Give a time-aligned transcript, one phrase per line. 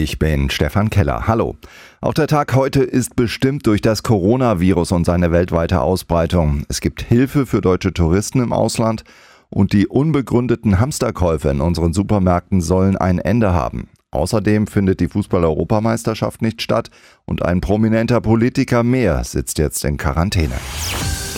[0.00, 1.26] Ich bin Stefan Keller.
[1.26, 1.56] Hallo.
[2.00, 6.62] Auch der Tag heute ist bestimmt durch das Coronavirus und seine weltweite Ausbreitung.
[6.68, 9.02] Es gibt Hilfe für deutsche Touristen im Ausland
[9.50, 13.88] und die unbegründeten Hamsterkäufe in unseren Supermärkten sollen ein Ende haben.
[14.12, 16.90] Außerdem findet die Fußball-Europameisterschaft nicht statt
[17.24, 20.54] und ein prominenter Politiker mehr sitzt jetzt in Quarantäne.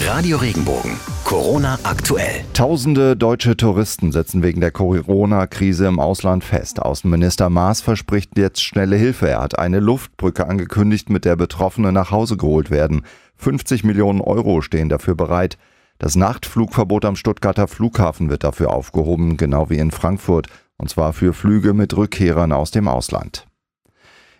[0.06, 0.92] Radio Regenbogen.
[1.24, 2.44] Corona aktuell.
[2.54, 6.80] Tausende deutsche Touristen sitzen wegen der Corona-Krise im Ausland fest.
[6.80, 9.28] Außenminister Maas verspricht jetzt schnelle Hilfe.
[9.28, 13.02] Er hat eine Luftbrücke angekündigt, mit der Betroffene nach Hause geholt werden.
[13.36, 15.58] 50 Millionen Euro stehen dafür bereit.
[15.98, 20.46] Das Nachtflugverbot am Stuttgarter Flughafen wird dafür aufgehoben, genau wie in Frankfurt,
[20.78, 23.46] und zwar für Flüge mit Rückkehrern aus dem Ausland.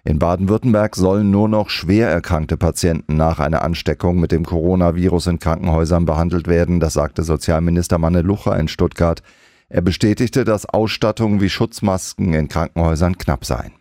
[0.03, 5.39] In Baden-Württemberg sollen nur noch schwer erkrankte Patienten nach einer Ansteckung mit dem Coronavirus in
[5.39, 9.23] Krankenhäusern behandelt werden, das sagte Sozialminister Manne Lucher in Stuttgart.
[9.69, 13.73] Er bestätigte, dass Ausstattungen wie Schutzmasken in Krankenhäusern knapp seien.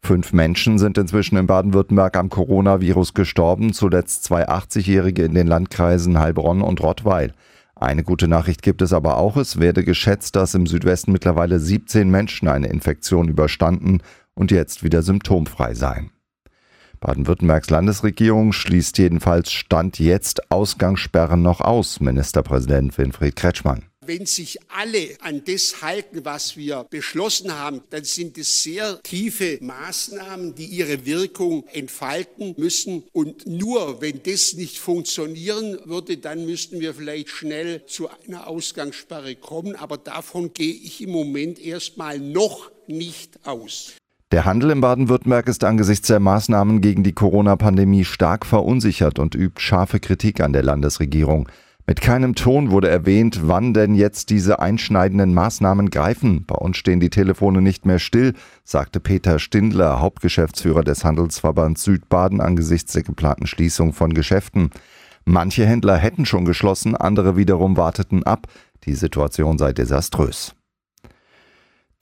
[0.00, 6.18] Fünf Menschen sind inzwischen in Baden-Württemberg am Coronavirus gestorben, zuletzt zwei 80-Jährige in den Landkreisen
[6.18, 7.32] Heilbronn und Rottweil.
[7.74, 9.36] Eine gute Nachricht gibt es aber auch.
[9.36, 14.00] Es werde geschätzt, dass im Südwesten mittlerweile 17 Menschen eine Infektion überstanden
[14.36, 16.10] und jetzt wieder symptomfrei sein.
[17.00, 23.84] Baden-Württembergs Landesregierung schließt jedenfalls Stand jetzt Ausgangssperren noch aus, Ministerpräsident Winfried Kretschmann.
[24.04, 29.58] Wenn sich alle an das halten, was wir beschlossen haben, dann sind es sehr tiefe
[29.60, 33.02] Maßnahmen, die ihre Wirkung entfalten müssen.
[33.12, 39.34] Und nur wenn das nicht funktionieren würde, dann müssten wir vielleicht schnell zu einer Ausgangssperre
[39.34, 39.74] kommen.
[39.74, 43.96] Aber davon gehe ich im Moment erstmal noch nicht aus.
[44.36, 49.62] Der Handel in Baden-Württemberg ist angesichts der Maßnahmen gegen die Corona-Pandemie stark verunsichert und übt
[49.62, 51.48] scharfe Kritik an der Landesregierung.
[51.86, 56.44] Mit keinem Ton wurde erwähnt, wann denn jetzt diese einschneidenden Maßnahmen greifen.
[56.46, 62.42] Bei uns stehen die Telefone nicht mehr still, sagte Peter Stindler, Hauptgeschäftsführer des Handelsverbands Südbaden
[62.42, 64.68] angesichts der geplanten Schließung von Geschäften.
[65.24, 68.48] Manche Händler hätten schon geschlossen, andere wiederum warteten ab.
[68.84, 70.54] Die Situation sei desaströs.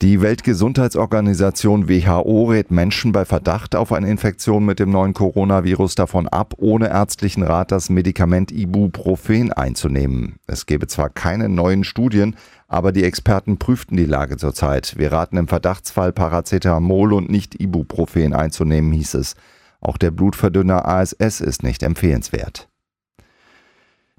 [0.01, 6.27] Die Weltgesundheitsorganisation WHO rät Menschen bei Verdacht auf eine Infektion mit dem neuen Coronavirus davon
[6.27, 10.35] ab, ohne ärztlichen Rat das Medikament Ibuprofen einzunehmen.
[10.47, 12.35] Es gebe zwar keine neuen Studien,
[12.67, 14.95] aber die Experten prüften die Lage zurzeit.
[14.97, 19.35] Wir raten im Verdachtsfall Paracetamol und nicht Ibuprofen einzunehmen, hieß es.
[19.79, 22.67] Auch der Blutverdünner ASS ist nicht empfehlenswert.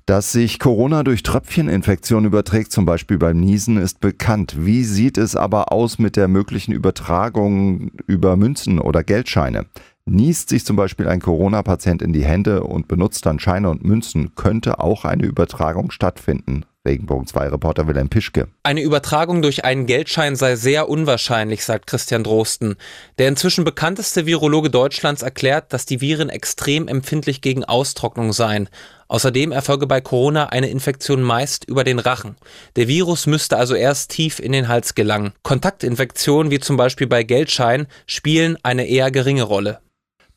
[0.07, 4.55] Dass sich Corona durch Tröpfcheninfektion überträgt, zum Beispiel beim Niesen, ist bekannt.
[4.57, 9.67] Wie sieht es aber aus mit der möglichen Übertragung über Münzen oder Geldscheine?
[10.05, 14.37] Niest sich zum Beispiel ein Corona-Patient in die Hände und benutzt dann Scheine und Münzen,
[14.37, 16.65] könnte auch eine Übertragung stattfinden.
[16.87, 18.49] Regenbogen 2 Reporter Wilhelm Pischke.
[18.63, 22.77] Eine Übertragung durch einen Geldschein sei sehr unwahrscheinlich, sagt Christian Drosten.
[23.19, 28.71] Der inzwischen bekannteste Virologe Deutschlands erklärt, dass die Viren extrem empfindlich gegen Austrocknung seien.
[29.09, 32.37] Außerdem erfolge bei Corona eine Infektion meist über den Rachen.
[32.77, 35.33] Der Virus müsste also erst tief in den Hals gelangen.
[35.43, 39.81] Kontaktinfektionen wie zum Beispiel bei Geldscheinen spielen eine eher geringe Rolle.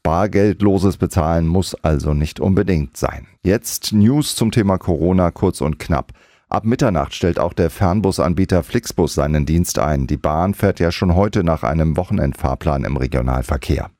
[0.03, 3.27] Bargeldloses Bezahlen muss also nicht unbedingt sein.
[3.43, 6.13] Jetzt News zum Thema Corona kurz und knapp.
[6.49, 10.07] Ab Mitternacht stellt auch der Fernbusanbieter Flixbus seinen Dienst ein.
[10.07, 13.91] Die Bahn fährt ja schon heute nach einem Wochenendfahrplan im Regionalverkehr.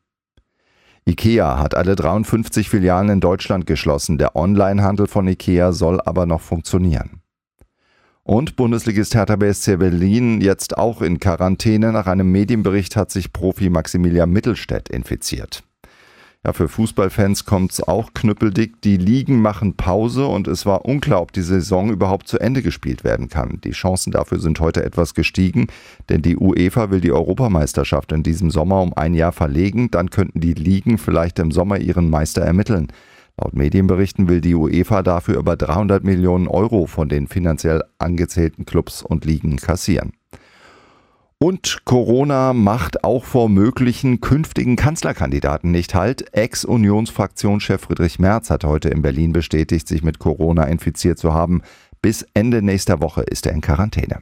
[1.08, 4.18] IKEA hat alle 53 Filialen in Deutschland geschlossen.
[4.18, 7.22] Der Onlinehandel von IKEA soll aber noch funktionieren.
[8.24, 11.92] Und Bundesligist Hertha BSC Berlin jetzt auch in Quarantäne.
[11.92, 15.64] Nach einem Medienbericht hat sich Profi Maximilian Mittelstädt infiziert.
[16.46, 18.82] Ja, für Fußballfans kommt es auch knüppeldick.
[18.82, 23.04] Die Ligen machen Pause und es war unklar, ob die Saison überhaupt zu Ende gespielt
[23.04, 23.60] werden kann.
[23.66, 25.68] Die Chancen dafür sind heute etwas gestiegen,
[26.08, 29.92] denn die UEFA will die Europameisterschaft in diesem Sommer um ein Jahr verlegen.
[29.92, 32.88] Dann könnten die Ligen vielleicht im Sommer ihren Meister ermitteln.
[33.36, 39.02] Laut Medienberichten will die UEFA dafür über 300 Millionen Euro von den finanziell angezählten Clubs
[39.02, 40.14] und Ligen kassieren.
[41.42, 46.34] Und Corona macht auch vor möglichen künftigen Kanzlerkandidaten nicht halt.
[46.34, 51.62] Ex-Unionsfraktionschef Friedrich Merz hat heute in Berlin bestätigt, sich mit Corona infiziert zu haben.
[52.02, 54.22] Bis Ende nächster Woche ist er in Quarantäne.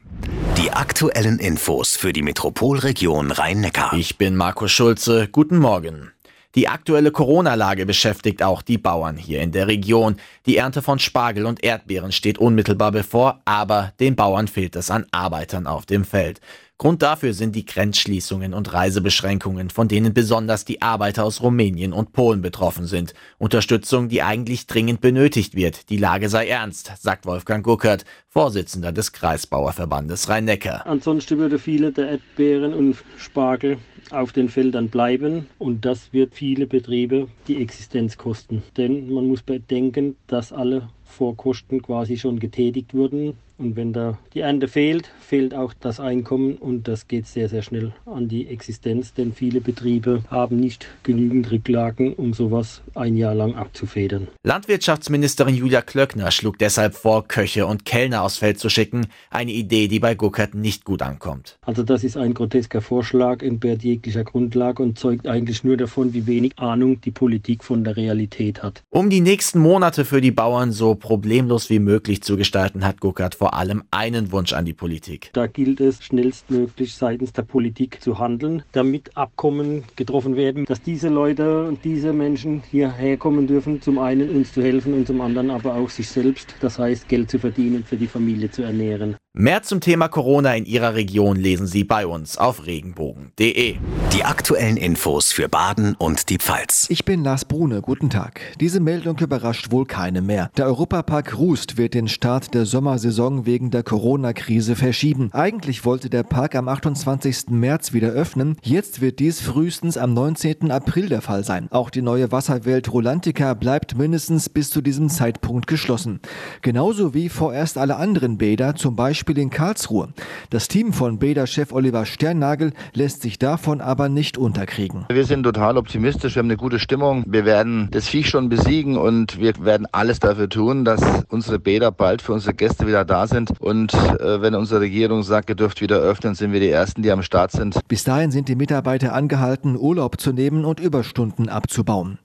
[0.57, 3.93] Die aktuellen Infos für die Metropolregion Rhein-Neckar.
[3.93, 5.27] Ich bin Markus Schulze.
[5.27, 6.11] Guten Morgen.
[6.53, 10.17] Die aktuelle Corona-Lage beschäftigt auch die Bauern hier in der Region.
[10.45, 15.07] Die Ernte von Spargel und Erdbeeren steht unmittelbar bevor, aber den Bauern fehlt es an
[15.11, 16.41] Arbeitern auf dem Feld.
[16.79, 22.13] Grund dafür sind die Grenzschließungen und Reisebeschränkungen, von denen besonders die Arbeiter aus Rumänien und
[22.13, 23.15] Polen betroffen sind.
[23.39, 25.89] Unterstützung, die eigentlich dringend benötigt wird.
[25.89, 30.85] Die Lage sei ernst, sagt Wolfgang Guckert, Vorsitzender des Kreisbauerverbandes Rhein-Neckar.
[30.85, 33.79] Ansonsten würde viele der Erdbeeren und Spargel
[34.11, 38.61] auf den Feldern bleiben und das wird viele Betriebe die Existenz kosten.
[38.77, 44.41] Denn man muss bedenken, dass alle Vorkosten quasi schon getätigt wurden und wenn da die
[44.41, 49.13] Ernte fehlt, fehlt auch das Einkommen und das geht sehr, sehr schnell an die Existenz,
[49.13, 54.27] denn viele Betriebe haben nicht genügend Rücklagen, um sowas ein Jahr lang abzufedern.
[54.43, 59.87] Landwirtschaftsministerin Julia Klöckner schlug deshalb vor, Köche und Kellner aufs Feld zu schicken, eine Idee,
[59.87, 61.57] die bei Guckert nicht gut ankommt.
[61.61, 66.27] Also das ist ein grotesker Vorschlag, entbehrt jeglicher Grundlage und zeugt eigentlich nur davon, wie
[66.27, 68.83] wenig Ahnung die Politik von der Realität hat.
[68.91, 73.35] Um die nächsten Monate für die Bauern so problemlos wie möglich zu gestalten, hat Guckert
[73.35, 75.29] vor allem einen Wunsch an die Politik.
[75.33, 81.09] Da gilt es schnellstmöglich seitens der Politik zu handeln, damit Abkommen getroffen werden, dass diese
[81.09, 85.49] Leute und diese Menschen hierher kommen dürfen, zum einen uns zu helfen und zum anderen
[85.51, 89.15] aber auch sich selbst, das heißt Geld zu verdienen, für die Familie zu ernähren.
[89.39, 93.75] Mehr zum Thema Corona in Ihrer Region lesen Sie bei uns auf regenbogen.de.
[94.11, 96.87] Die aktuellen Infos für Baden und die Pfalz.
[96.89, 98.41] Ich bin Lars Brune, guten Tag.
[98.59, 100.49] Diese Meldung überrascht wohl keine mehr.
[100.57, 105.29] Der Europapark Rust wird den Start der Sommersaison wegen der Corona-Krise verschieben.
[105.33, 107.49] Eigentlich wollte der Park am 28.
[107.49, 108.57] März wieder öffnen.
[108.63, 110.71] Jetzt wird dies frühestens am 19.
[110.71, 111.67] April der Fall sein.
[111.69, 116.21] Auch die neue Wasserwelt Rolantica bleibt mindestens bis zu diesem Zeitpunkt geschlossen.
[116.63, 120.07] Genauso wie vorerst alle anderen Bäder, zum Beispiel Beispiel in Karlsruhe.
[120.51, 125.05] Das Team von Bäder-Chef Oliver Sternnagel lässt sich davon aber nicht unterkriegen.
[125.09, 127.25] Wir sind total optimistisch, wir haben eine gute Stimmung.
[127.27, 131.91] Wir werden das Viech schon besiegen und wir werden alles dafür tun, dass unsere Bäder
[131.91, 133.51] bald für unsere Gäste wieder da sind.
[133.59, 137.11] Und äh, wenn unsere Regierung sagt, ihr dürft wieder öffnen, sind wir die Ersten, die
[137.11, 137.77] am Start sind.
[137.89, 142.17] Bis dahin sind die Mitarbeiter angehalten, Urlaub zu nehmen und Überstunden abzubauen.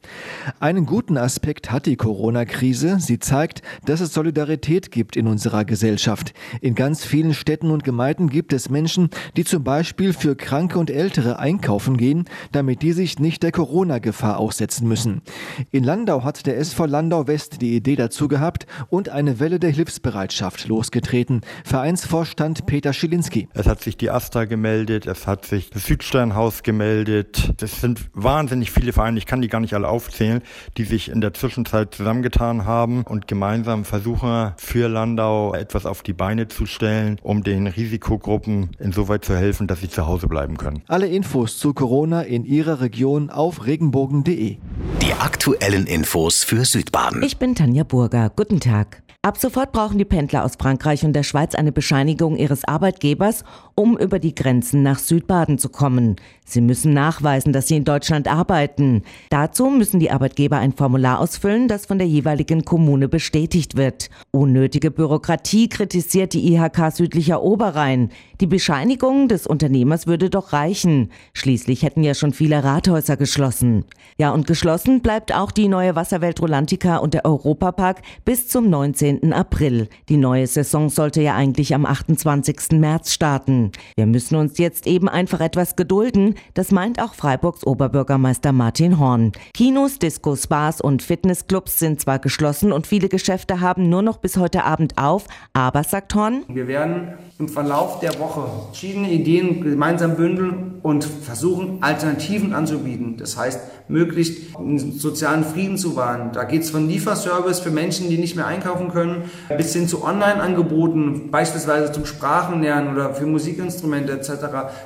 [0.60, 2.98] Einen guten Aspekt hat die Corona-Krise.
[3.00, 6.32] Sie zeigt, dass es Solidarität gibt in unserer Gesellschaft.
[6.60, 9.08] In ganz ganz vielen Städten und Gemeinden gibt es Menschen,
[9.38, 14.36] die zum Beispiel für Kranke und Ältere einkaufen gehen, damit die sich nicht der Corona-Gefahr
[14.38, 15.22] aussetzen müssen.
[15.70, 19.70] In Landau hat der SV Landau West die Idee dazu gehabt und eine Welle der
[19.70, 21.40] Hilfsbereitschaft losgetreten.
[21.64, 23.48] Vereinsvorstand Peter Schilinski.
[23.54, 27.54] Es hat sich die Asta gemeldet, es hat sich das Südsternhaus gemeldet.
[27.56, 30.42] Das sind wahnsinnig viele Vereine, ich kann die gar nicht alle aufzählen,
[30.76, 36.12] die sich in der Zwischenzeit zusammengetan haben und gemeinsam versuchen, für Landau etwas auf die
[36.12, 40.82] Beine zu stellen um den Risikogruppen insoweit zu helfen, dass sie zu Hause bleiben können.
[40.88, 44.56] Alle Infos zu Corona in Ihrer Region auf regenbogen.de.
[45.02, 47.22] Die aktuellen Infos für Südbaden.
[47.22, 48.30] Ich bin Tanja Burger.
[48.34, 49.02] Guten Tag.
[49.24, 53.44] Ab sofort brauchen die Pendler aus Frankreich und der Schweiz eine Bescheinigung ihres Arbeitgebers,
[53.76, 56.16] um über die Grenzen nach Südbaden zu kommen.
[56.44, 59.04] Sie müssen nachweisen, dass sie in Deutschland arbeiten.
[59.30, 64.10] Dazu müssen die Arbeitgeber ein Formular ausfüllen, das von der jeweiligen Kommune bestätigt wird.
[64.32, 68.10] Unnötige Bürokratie kritisiert die IHK Südlicher Oberrhein.
[68.40, 71.12] Die Bescheinigung des Unternehmers würde doch reichen.
[71.32, 73.84] Schließlich hätten ja schon viele Rathäuser geschlossen.
[74.18, 79.11] Ja, und geschlossen bleibt auch die neue Wasserwelt Rolantica und der Europapark bis zum 19.
[79.12, 79.32] 19.
[79.32, 79.88] April.
[80.08, 82.72] Die neue Saison sollte ja eigentlich am 28.
[82.72, 83.72] März starten.
[83.96, 89.32] Wir müssen uns jetzt eben einfach etwas gedulden, das meint auch Freiburgs Oberbürgermeister Martin Horn.
[89.54, 94.36] Kinos, Discos, Bars und Fitnessclubs sind zwar geschlossen und viele Geschäfte haben nur noch bis
[94.36, 100.16] heute Abend auf, aber, sagt Horn, wir werden im Verlauf der Woche verschiedene Ideen gemeinsam
[100.16, 103.16] bündeln und versuchen, Alternativen anzubieten.
[103.16, 106.30] Das heißt, möglichst einen sozialen Frieden zu wahren.
[106.32, 110.02] Da geht es von Lieferservice für Menschen, die nicht mehr einkaufen können, bis hin zu
[110.04, 114.30] Online-Angeboten, beispielsweise zum Sprachenlernen oder für Musikinstrumente etc.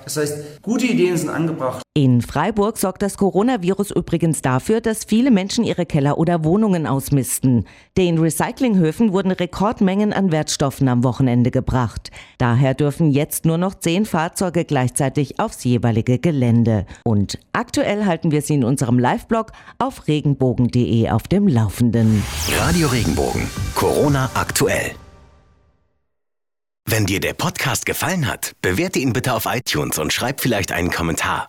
[0.05, 1.86] Das heißt, gute Ideen sind angebracht.
[1.97, 7.65] In Freiburg sorgt das Coronavirus übrigens dafür, dass viele Menschen ihre Keller oder Wohnungen ausmisten.
[7.97, 12.11] Den Recyclinghöfen wurden Rekordmengen an Wertstoffen am Wochenende gebracht.
[12.37, 16.85] Daher dürfen jetzt nur noch zehn Fahrzeuge gleichzeitig aufs jeweilige Gelände.
[17.03, 22.23] Und aktuell halten wir Sie in unserem Live-Blog auf regenbogen.de auf dem Laufenden.
[22.59, 23.49] Radio Regenbogen.
[23.75, 24.91] Corona aktuell.
[26.87, 30.91] Wenn dir der Podcast gefallen hat, bewerte ihn bitte auf iTunes und schreib vielleicht einen
[30.91, 31.49] Kommentar.